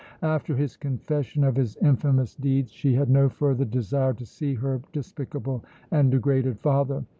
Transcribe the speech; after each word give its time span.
After 0.23 0.55
his 0.57 0.77
confession 0.77 1.43
of 1.43 1.55
his 1.55 1.77
infamous 1.77 2.33
deeds 2.33 2.71
she 2.71 2.95
had 2.95 3.07
no 3.07 3.29
further 3.29 3.65
desire 3.65 4.13
to 4.15 4.25
see 4.25 4.55
her 4.55 4.81
despicable 4.91 5.63
and 5.91 6.09
degraded 6.09 6.57
father. 6.59 7.05